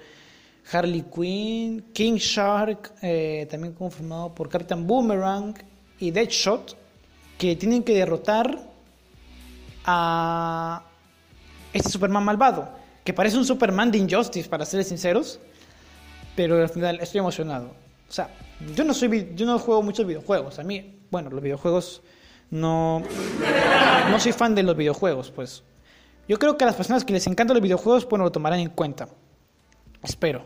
[0.70, 5.56] Harley Quinn, King Shark, eh, también conformado por Captain Boomerang
[5.98, 6.76] y Deadshot,
[7.38, 8.60] que tienen que derrotar
[9.86, 10.84] a
[11.72, 12.68] este Superman malvado,
[13.06, 15.40] que parece un Superman de Injustice, para ser sinceros,
[16.36, 17.68] pero al final estoy emocionado.
[18.10, 18.30] O sea,
[18.76, 20.60] yo no soy yo no juego muchos videojuegos.
[20.60, 22.02] A mí, bueno, los videojuegos
[22.52, 23.02] no
[24.10, 25.64] no soy fan de los videojuegos, pues.
[26.28, 28.70] Yo creo que a las personas que les encantan los videojuegos, bueno, lo tomarán en
[28.70, 29.08] cuenta.
[30.02, 30.46] Espero.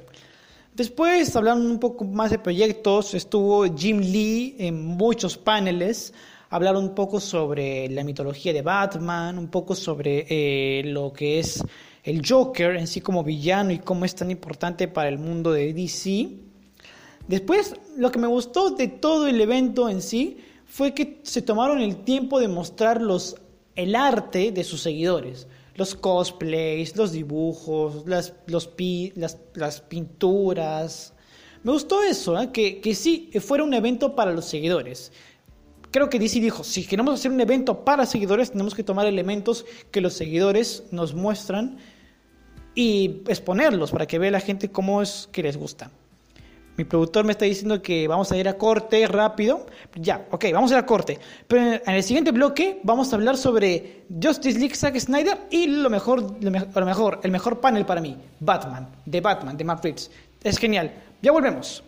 [0.73, 3.13] Después hablaron un poco más de proyectos.
[3.13, 6.13] Estuvo Jim Lee en muchos paneles.
[6.49, 11.63] Hablaron un poco sobre la mitología de Batman, un poco sobre eh, lo que es
[12.03, 15.73] el Joker en sí como villano y cómo es tan importante para el mundo de
[15.73, 16.48] DC.
[17.29, 21.79] Después, lo que me gustó de todo el evento en sí fue que se tomaron
[21.79, 23.01] el tiempo de mostrar
[23.75, 25.47] el arte de sus seguidores
[25.79, 28.67] los cosplays, los dibujos, las, los
[29.87, 31.13] pinturas.
[31.63, 32.51] Me gustó eso, ¿eh?
[32.51, 35.13] que, que sí fuera un evento para los seguidores.
[35.89, 39.65] Creo que DC dijo, si queremos hacer un evento para seguidores, tenemos que tomar elementos
[39.89, 41.77] que los seguidores nos muestran
[42.75, 45.91] y exponerlos para que vea la gente cómo es que les gusta.
[46.79, 49.65] Mi productor me está diciendo que vamos a ir a corte rápido.
[49.95, 51.19] Ya, ok, vamos a ir a corte.
[51.45, 55.89] Pero en el siguiente bloque vamos a hablar sobre Justice League Zack Snyder y lo
[55.89, 60.09] mejor, lo mejor, el mejor panel para mí, Batman, de Batman, de Matt Reeves.
[60.41, 60.93] Es genial.
[61.21, 61.83] Ya volvemos.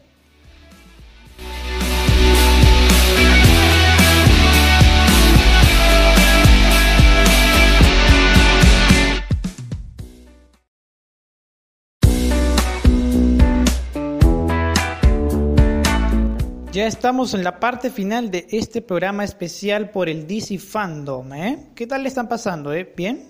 [16.72, 21.68] Ya estamos en la parte final de este programa especial por el DC Fandom, ¿eh?
[21.76, 22.90] ¿Qué tal le están pasando, eh?
[22.96, 23.28] ¿Bien?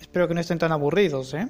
[0.00, 1.48] Espero que no estén tan aburridos, ¿eh?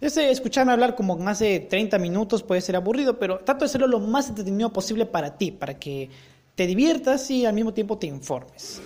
[0.00, 3.88] Ese escucharme hablar como más de 30 minutos puede ser aburrido, pero trato de hacerlo
[3.88, 6.08] lo más entretenido posible para ti, para que
[6.54, 8.80] te diviertas y al mismo tiempo te informes.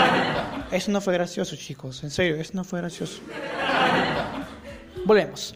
[0.72, 3.20] Eso no fue gracioso, chicos, en serio, eso no fue gracioso.
[5.04, 5.54] Volvemos.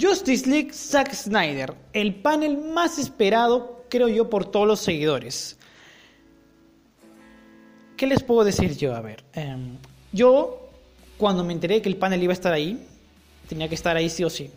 [0.00, 5.58] Justice League Zack Snyder, el panel más esperado creo yo, por todos los seguidores.
[7.96, 8.94] ¿Qué les puedo decir yo?
[8.94, 9.76] A ver, em,
[10.12, 10.68] yo
[11.16, 12.84] cuando me enteré que el panel iba a estar ahí,
[13.48, 14.50] tenía que estar ahí sí o sí.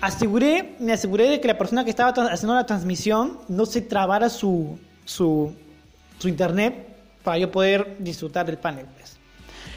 [0.00, 4.28] Aseguré, me aseguré de que la persona que estaba haciendo la transmisión no se trabara
[4.28, 5.52] su, su,
[6.18, 6.86] su internet
[7.22, 8.86] para yo poder disfrutar del panel.
[8.94, 9.16] Pues.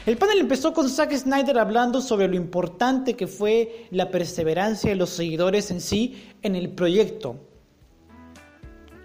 [0.06, 4.96] El panel empezó con Zack Snyder hablando sobre lo importante que fue la perseverancia de
[4.96, 7.36] los seguidores en sí en el proyecto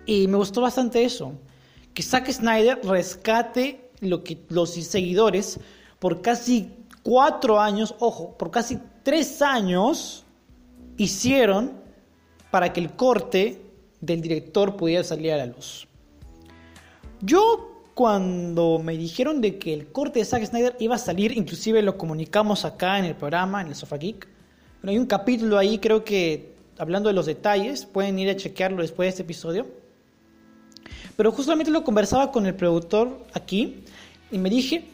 [0.06, 1.34] y me gustó bastante eso,
[1.94, 5.60] que Zack Snyder rescate lo que los seguidores,
[6.00, 6.70] por casi
[7.04, 10.26] cuatro años, ojo, por casi tres años,
[10.98, 11.74] hicieron
[12.52, 13.62] para que el corte
[14.02, 15.88] del director pudiera salir a la luz.
[17.22, 21.82] Yo cuando me dijeron de que el corte de Zack Snyder iba a salir, inclusive
[21.82, 24.28] lo comunicamos acá en el programa, en el Sofa Geek.
[24.84, 29.08] hay un capítulo ahí, creo que hablando de los detalles, pueden ir a chequearlo después
[29.08, 29.85] de este episodio.
[31.16, 33.84] Pero justamente lo conversaba con el productor aquí
[34.32, 34.86] y me dije,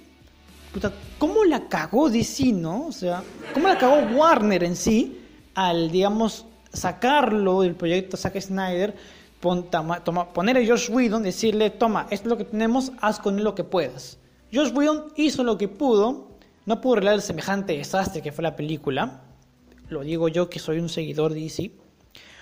[1.17, 2.87] ¿cómo la cagó DC, no?
[2.87, 5.19] O sea, ¿cómo la cagó Warner en sí
[5.55, 8.95] al, digamos, sacarlo del proyecto Zack Snyder,
[9.39, 13.55] poner a Josh Whedon, decirle, toma, esto es lo que tenemos, haz con él lo
[13.55, 14.17] que puedas.
[14.53, 16.27] Josh Whedon hizo lo que pudo,
[16.65, 19.21] no pudo arreglar el semejante desastre que fue la película,
[19.89, 21.71] lo digo yo que soy un seguidor de DC,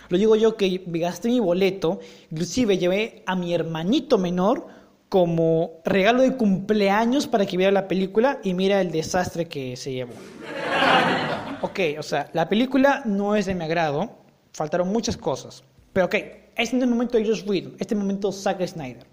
[0.09, 1.99] lo digo yo que gasté mi boleto,
[2.31, 4.67] inclusive llevé a mi hermanito menor
[5.07, 9.93] como regalo de cumpleaños para que viera la película y mira el desastre que se
[9.93, 10.13] llevó.
[11.61, 14.11] ok, o sea, la película no es de mi agrado,
[14.53, 18.65] faltaron muchas cosas, pero ok, este es el momento de Josh Whedon, este momento Zack
[18.67, 19.05] Snyder.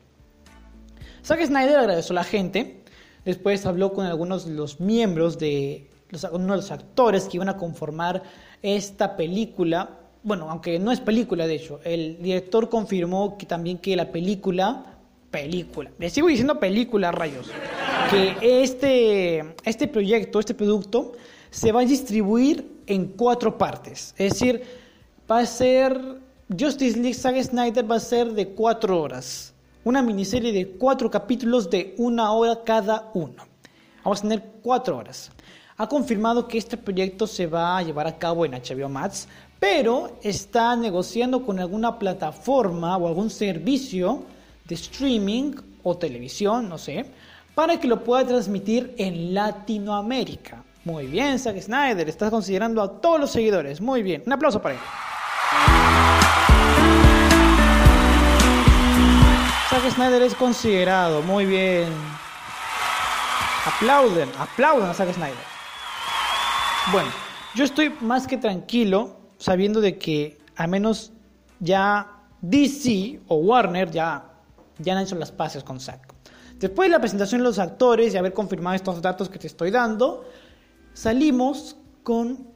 [1.25, 2.83] Zack Snyder agradeció a la gente,
[3.25, 5.89] después habló con algunos de los miembros de
[6.33, 8.23] uno de los actores que iban a conformar
[8.63, 9.91] esta película.
[10.27, 14.97] Bueno, aunque no es película, de hecho, el director confirmó que también que la película
[15.31, 15.89] película.
[16.01, 17.47] Le sigo diciendo película, rayos.
[18.11, 21.12] Que este, este proyecto, este producto,
[21.51, 24.17] se va a distribuir en cuatro partes.
[24.19, 24.65] Es decir,
[25.31, 26.27] va a ser.
[26.49, 29.55] Justice League Saga Snyder va a ser de cuatro horas.
[29.85, 33.45] Una miniserie de cuatro capítulos de una hora cada uno.
[34.03, 35.31] Vamos a tener cuatro horas.
[35.77, 40.19] Ha confirmado que este proyecto se va a llevar a cabo en HBO Max, pero
[40.23, 44.25] está negociando con alguna plataforma o algún servicio
[44.64, 47.07] de streaming o televisión, no sé,
[47.55, 50.62] para que lo pueda transmitir en Latinoamérica.
[50.85, 53.81] Muy bien, Zack Snyder, estás considerando a todos los seguidores.
[53.81, 54.81] Muy bien, un aplauso para él.
[59.71, 61.88] Zack Snyder es considerado, muy bien.
[63.64, 65.35] Aplauden, aplauden a Zack Snyder.
[66.92, 67.11] Bueno,
[67.55, 71.13] yo estoy más que tranquilo sabiendo de que al menos
[71.61, 74.33] ya DC o Warner ya
[74.81, 76.13] ya han hecho las paces con Zack.
[76.59, 79.71] Después de la presentación de los actores y haber confirmado estos datos que te estoy
[79.71, 80.29] dando,
[80.95, 82.49] salimos con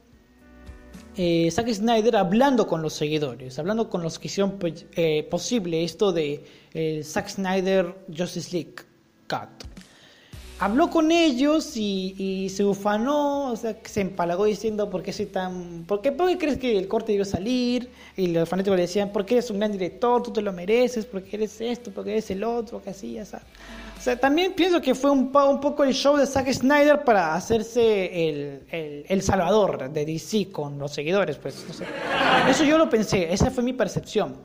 [1.15, 5.85] eh, Zack Snyder hablando con los seguidores, hablando con los que hicieron pues, eh, posible
[5.85, 8.75] esto de eh, Zack Snyder Justice League
[9.29, 9.70] Cut
[10.61, 15.85] habló con ellos y, se ufanó, o sea, se empalagó diciendo por qué soy tan...
[15.87, 17.89] ¿Por qué, crees que el corte iba a salir?
[18.15, 21.35] Y los fanáticos le decían, porque eres un gran director, tú te lo mereces, porque
[21.35, 23.47] eres esto, porque eres el otro, que así, ya sabes.
[23.97, 28.29] O sea, también pienso que fue un, poco el show de Zack Snyder para hacerse
[28.29, 31.65] el, el, salvador de DC con los seguidores, pues.
[32.47, 34.35] Eso yo lo pensé, esa fue mi percepción.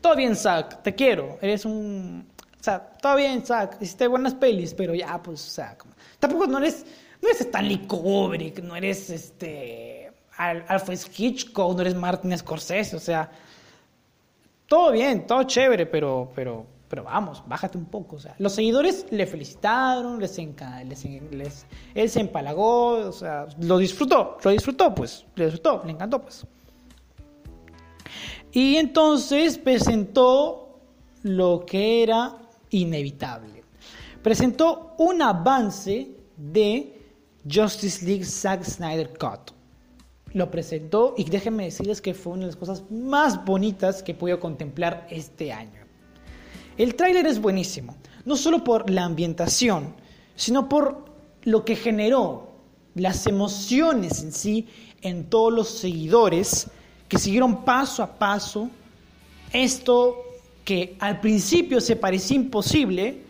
[0.00, 2.26] Todo bien, Zack, te quiero, eres un
[2.66, 5.76] sea, todo bien, Zack, hiciste buenas pelis, pero ya, pues, o sea,
[6.18, 6.84] tampoco no eres,
[7.22, 13.30] no eres Stanley Kubrick, no eres este Alfred Hitchcock, no eres Martin Scorsese, o sea,
[14.66, 19.06] todo bien, todo chévere, pero, pero, pero vamos, bájate un poco, o sea, los seguidores
[19.10, 25.24] le felicitaron, les, les, les él se empalagó, o sea, lo disfrutó, lo disfrutó, pues,
[25.36, 26.44] lo disfrutó, le encantó, pues.
[28.52, 30.80] Y entonces presentó
[31.22, 32.36] lo que era
[32.70, 33.64] inevitable.
[34.22, 37.00] Presentó un avance de
[37.50, 39.52] Justice League Zack Snyder Cut.
[40.32, 44.38] Lo presentó y déjenme decirles que fue una de las cosas más bonitas que pude
[44.38, 45.86] contemplar este año.
[46.76, 49.94] El tráiler es buenísimo, no solo por la ambientación,
[50.34, 51.06] sino por
[51.42, 52.46] lo que generó,
[52.94, 54.68] las emociones en sí
[55.02, 56.68] en todos los seguidores
[57.08, 58.70] que siguieron paso a paso
[59.52, 60.25] esto
[60.66, 63.20] que al principio se parecía imposible,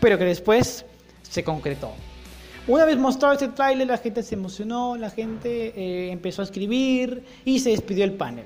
[0.00, 0.86] pero que después
[1.22, 1.92] se concretó.
[2.68, 7.24] Una vez mostrado este tráiler, la gente se emocionó, la gente eh, empezó a escribir
[7.44, 8.44] y se despidió el panel.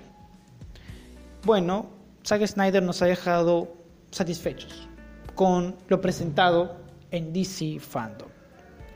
[1.44, 1.90] Bueno,
[2.26, 3.76] Zack Snyder nos ha dejado
[4.10, 4.88] satisfechos
[5.34, 6.78] con lo presentado
[7.10, 8.28] en DC Fandom.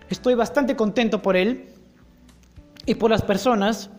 [0.08, 1.68] Estoy bastante contento por él
[2.86, 3.90] y por las personas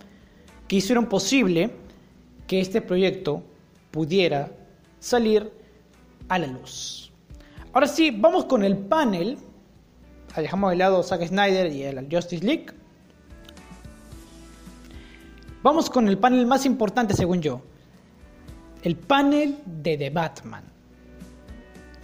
[0.67, 1.69] que hicieron posible
[2.47, 3.43] que este proyecto
[3.91, 4.49] pudiera
[5.01, 5.51] salir
[6.29, 7.11] a la luz.
[7.73, 9.37] Ahora sí, vamos con el panel.
[10.37, 12.67] Dejamos de lado Zack Snyder y el Justice League.
[15.61, 17.61] Vamos con el panel más importante según yo.
[18.83, 20.63] El panel de The Batman.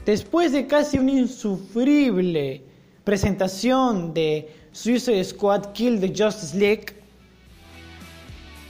[0.05, 2.63] Después de casi un insufrible
[3.03, 6.85] presentación de Suicide Squad Kill the Justice League,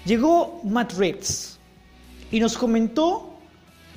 [0.05, 1.59] llegó Matt Reeves
[2.32, 3.26] y nos comentó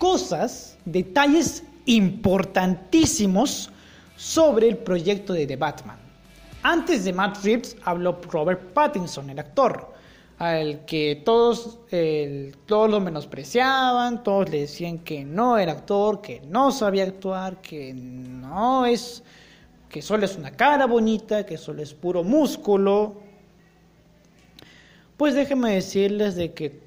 [0.01, 3.71] cosas, detalles importantísimos
[4.17, 5.99] sobre el proyecto de The Batman.
[6.63, 9.93] Antes de Matt Reeves habló Robert Pattinson, el actor,
[10.39, 11.79] al que todos,
[12.67, 17.93] todos lo menospreciaban, todos le decían que no era actor, que no sabía actuar, que
[17.93, 19.23] no es,
[19.91, 23.21] que solo es una cara bonita, que solo es puro músculo.
[25.19, 26.81] Pues déjenme decirles de que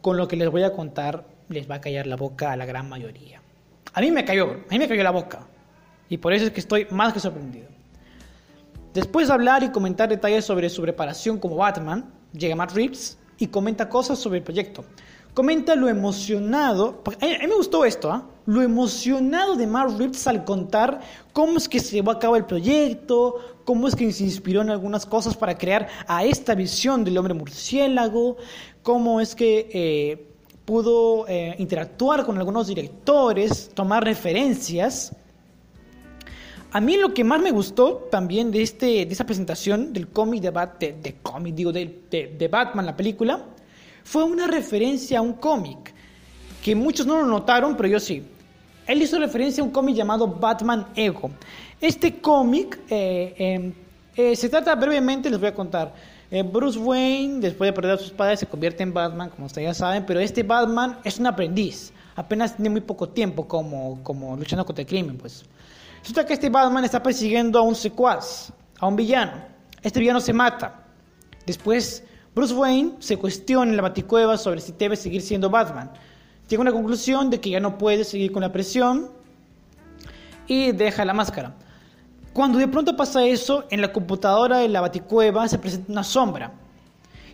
[0.00, 2.66] con lo que les voy a contar les va a callar la boca a la
[2.66, 3.40] gran mayoría.
[3.92, 5.46] A mí me cayó, a mí me cayó la boca.
[6.08, 7.68] Y por eso es que estoy más que sorprendido.
[8.94, 13.48] Después de hablar y comentar detalles sobre su preparación como Batman, llega Matt Reeves y
[13.48, 14.84] comenta cosas sobre el proyecto.
[15.34, 18.26] Comenta lo emocionado, a mí me gustó esto, ¿ah?
[18.46, 21.00] lo emocionado de Matt Reeves al contar
[21.34, 23.34] cómo es que se llevó a cabo el proyecto,
[23.66, 27.34] cómo es que se inspiró en algunas cosas para crear a esta visión del hombre
[27.34, 28.38] murciélago,
[28.82, 30.35] cómo es que eh,
[30.66, 35.14] pudo eh, interactuar con algunos directores, tomar referencias.
[36.72, 40.42] A mí lo que más me gustó también de, este, de esta presentación del cómic
[40.42, 43.44] de, de, cómic, digo, de, de, Batman, la película,
[44.02, 45.94] fue una referencia a un cómic
[46.62, 48.24] que muchos no lo notaron, pero yo sí.
[48.88, 51.30] Él hizo referencia a un cómic llamado Batman Ego.
[51.80, 53.72] Este cómic eh, em,
[54.16, 55.94] eh, se trata brevemente, les voy a contar.
[56.30, 59.68] Eh, Bruce Wayne, después de perder a sus padres, se convierte en Batman, como ustedes
[59.68, 61.92] ya saben, pero este Batman es un aprendiz.
[62.16, 65.44] Apenas tiene muy poco tiempo como, como luchando contra el crimen, pues.
[66.00, 69.32] Resulta que este Batman está persiguiendo a un secuaz, a un villano.
[69.82, 70.82] Este villano se mata.
[71.46, 72.02] Después,
[72.34, 75.90] Bruce Wayne se cuestiona en la baticueva sobre si debe seguir siendo Batman.
[76.48, 79.10] Llega a una conclusión de que ya no puede seguir con la presión
[80.46, 81.54] y deja la máscara.
[82.36, 86.52] Cuando de pronto pasa eso, en la computadora de la baticueva se presenta una sombra.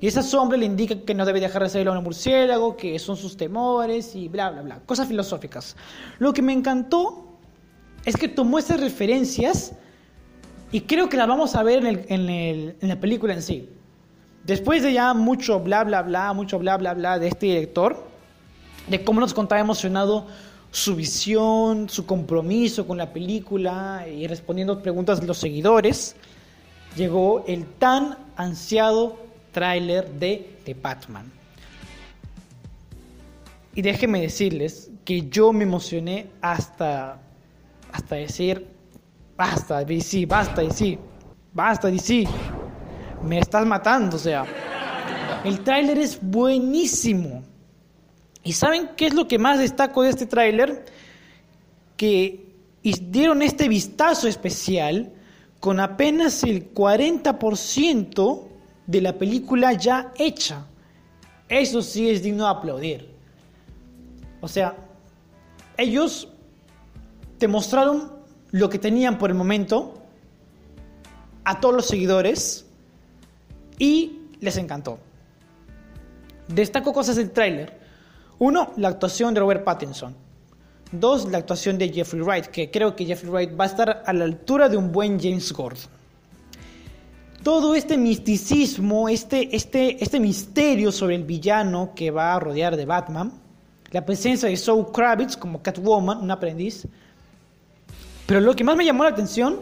[0.01, 3.17] Y esa sombra le indica que no debe dejar de ser un murciélago, que son
[3.17, 4.79] sus temores y bla, bla, bla.
[4.87, 5.75] Cosas filosóficas.
[6.21, 7.27] Lo que me encantó
[8.05, 9.73] es que tomó esas referencias
[10.71, 13.69] y creo que las vamos a ver en, la película en sí.
[14.45, 18.07] Después de ya mucho bla, bla, bla, mucho bla, bla, bla de este director,
[18.87, 20.29] de cómo nos contaba emocionado
[20.73, 26.17] su visión, su compromiso con la película y respondiendo preguntas de los seguidores,
[26.97, 29.17] llegó el tan ansiado
[29.53, 31.31] tráiler de The Batman.
[33.75, 37.21] Y déjenme decirles que yo me emocioné hasta
[37.93, 38.67] hasta decir,
[39.37, 40.99] basta, DC, basta, DC,
[41.53, 42.25] basta, DC,
[43.23, 44.45] me estás matando, o sea.
[45.45, 47.43] El tráiler es buenísimo.
[48.45, 50.85] ¿Y saben qué es lo que más destaco de este tráiler?
[51.97, 52.45] Que
[52.83, 55.13] dieron este vistazo especial
[55.61, 58.43] con apenas el 40%
[58.87, 60.67] de la película ya hecha.
[61.49, 63.09] Eso sí es digno de aplaudir.
[64.41, 64.75] O sea,
[65.77, 66.29] ellos
[67.39, 68.13] te mostraron
[68.51, 69.95] lo que tenían por el momento
[71.45, 72.67] a todos los seguidores
[73.79, 74.99] y les encantó.
[76.49, 77.82] Destaco cosas del tráiler.
[78.43, 80.17] Uno, la actuación de Robert Pattinson.
[80.91, 84.13] Dos, la actuación de Jeffrey Wright, que creo que Jeffrey Wright va a estar a
[84.13, 85.85] la altura de un buen James Gordon.
[87.45, 92.85] Todo este misticismo, este, este, este misterio sobre el villano que va a rodear de
[92.85, 93.33] Batman,
[93.93, 96.89] la presencia de Zoe Kravitz como Catwoman, un aprendiz,
[98.27, 99.61] pero lo que más me llamó la atención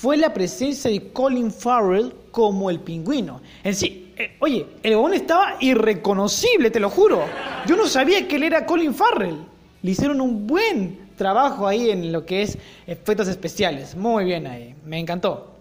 [0.00, 3.40] fue la presencia de Colin Farrell como el pingüino.
[3.64, 7.24] En sí, eh, oye, el huevón estaba irreconocible, te lo juro.
[7.66, 9.38] Yo no sabía que él era Colin Farrell.
[9.82, 13.96] Le hicieron un buen trabajo ahí en lo que es efectos especiales.
[13.96, 15.56] Muy bien ahí, me encantó.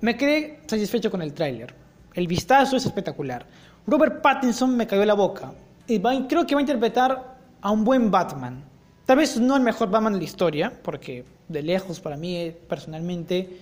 [0.00, 1.74] Me quedé satisfecho con el tráiler.
[2.14, 3.44] El vistazo es espectacular.
[3.86, 5.52] Robert Pattinson me cayó la boca.
[5.86, 8.64] Y creo que va a interpretar a un buen Batman.
[9.04, 13.58] Tal vez no el mejor Batman de la historia, porque de lejos para mí personalmente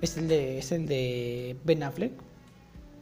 [0.00, 2.12] es el de, es el de Ben Affleck.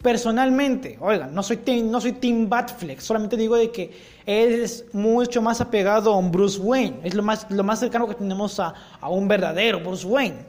[0.02, 3.90] Personalmente, oigan, no soy, team, no soy Team Batfleck, solamente digo de que
[4.26, 8.06] él es mucho más apegado a un Bruce Wayne, es lo más, lo más cercano
[8.06, 10.44] que tenemos a, a un verdadero Bruce Wayne.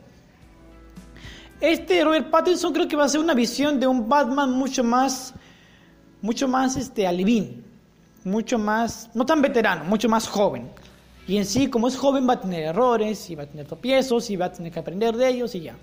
[1.62, 5.34] Este Robert Pattinson creo que va a ser una visión de un Batman mucho más,
[6.22, 7.64] mucho más este, alivín,
[8.26, 10.70] mucho más, no tan veterano, mucho más joven.
[11.28, 14.30] Y en sí, como es joven, va a tener errores, y va a tener tropiezos,
[14.30, 15.76] y va a tener que aprender de ellos, y ya.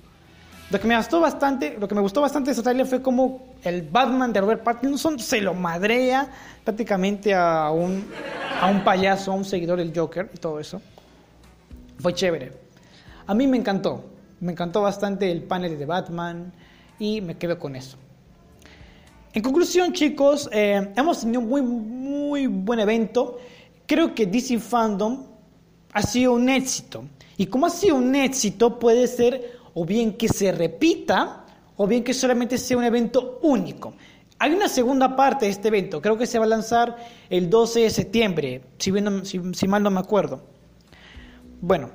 [0.73, 3.83] Lo que me gustó bastante, lo que me gustó bastante de trailer fue como el
[3.83, 6.31] Batman de Robert Pattinson se lo madrea
[6.65, 8.07] prácticamente a un,
[8.59, 10.81] a un payaso, a un seguidor del Joker y todo eso.
[11.99, 12.53] Fue chévere.
[13.27, 14.03] a mí me encantó.
[14.41, 16.53] Me encantó bastante el panel de Batman
[16.99, 17.99] y me quedo con eso.
[19.35, 23.39] En conclusión, chicos, eh, hemos tenido un muy, muy buen evento.
[23.87, 25.32] Creo que DC Fandom
[25.93, 27.05] ha sido un éxito.
[27.37, 32.05] Y como ha sido un éxito, puede ser o bien que se repita o bien
[32.05, 33.95] que solamente sea un evento único.
[34.39, 36.97] Hay una segunda parte de este evento, creo que se va a lanzar
[37.31, 38.93] el 12 de septiembre, si,
[39.53, 40.43] si, mal no me acuerdo.
[41.61, 41.91] Bueno,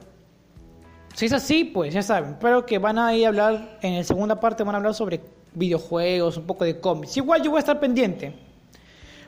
[1.14, 4.04] si es así, pues ya saben, pero que van a ir a hablar, en la
[4.04, 5.22] segunda parte van a hablar sobre
[5.54, 7.18] videojuegos, un poco de cómics.
[7.18, 8.34] Igual yo voy a estar pendiente.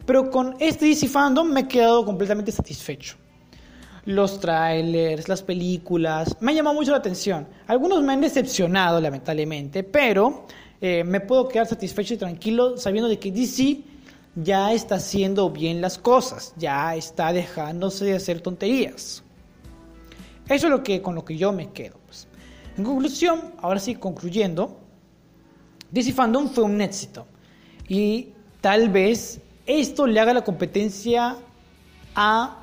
[0.06, 3.18] Pero con este DC Fandom me he quedado completamente satisfecho.
[4.10, 7.48] Los trailers, las películas, me han llamado mucho la atención.
[7.68, 10.48] Algunos me han decepcionado, lamentablemente, pero
[10.82, 13.82] eh, me puedo quedar satisfecho y tranquilo sabiendo de que DC
[14.34, 19.22] ya está haciendo bien las cosas, ya está dejándose de hacer tonterías.
[20.48, 22.00] Eso es lo que, con lo que yo me quedo.
[22.08, 22.28] Pues.
[22.80, 24.76] En conclusión, ahora sí concluyendo,
[25.92, 27.28] DC Fandom fue un éxito.
[27.88, 28.30] Y
[28.60, 31.38] tal vez esto le haga la competencia
[32.16, 32.59] a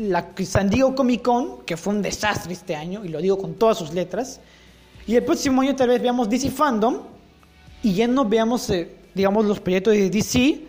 [0.00, 3.54] la San Diego Comic Con, que fue un desastre este año, y lo digo con
[3.54, 4.40] todas sus letras.
[5.06, 7.00] Y el próximo año tal vez veamos DC Fandom
[7.82, 10.64] y ya no veamos, eh, digamos, los proyectos de DC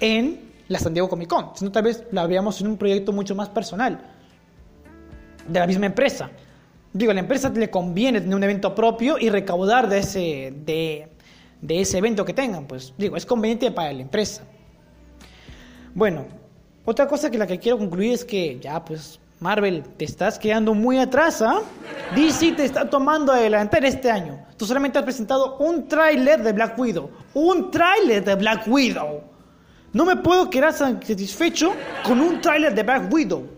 [0.00, 3.34] en la San Diego Comic Con, sino tal vez la veamos en un proyecto mucho
[3.34, 4.00] más personal
[5.46, 6.30] de la misma empresa.
[6.94, 11.08] Digo, a la empresa le conviene tener un evento propio y recaudar de ese, de,
[11.60, 14.44] de ese evento que tengan, pues digo, es conveniente para la empresa.
[15.94, 16.26] Bueno,
[16.84, 20.72] otra cosa que la que quiero concluir es que ya pues Marvel, te estás quedando
[20.72, 21.62] muy atrás, ¿ah?
[22.14, 24.38] DC te está tomando a adelantar este año.
[24.56, 27.10] Tú solamente has presentado un tráiler de Black Widow.
[27.34, 29.20] Un tráiler de Black Widow.
[29.92, 31.74] No me puedo quedar satisfecho
[32.04, 33.48] con un tráiler de Black Widow.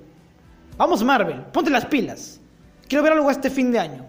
[0.79, 2.41] Vamos Marvel, ponte las pilas.
[2.89, 4.07] Quiero ver algo este fin de año.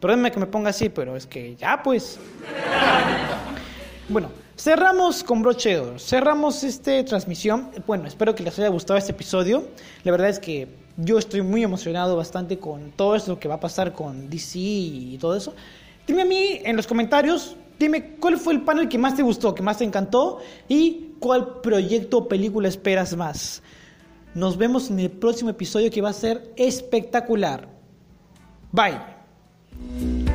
[0.00, 2.18] Perdónme que me ponga así, pero es que ya pues.
[4.08, 5.80] Bueno, cerramos con broche.
[5.98, 7.70] Cerramos esta transmisión.
[7.86, 9.68] Bueno, espero que les haya gustado este episodio.
[10.04, 13.60] La verdad es que yo estoy muy emocionado bastante con todo esto que va a
[13.60, 15.54] pasar con DC y todo eso.
[16.06, 19.54] Dime a mí en los comentarios, dime cuál fue el panel que más te gustó,
[19.54, 23.62] que más te encantó y cuál proyecto o película esperas más.
[24.34, 27.68] Nos vemos en el próximo episodio que va a ser espectacular.
[28.72, 30.27] Bye.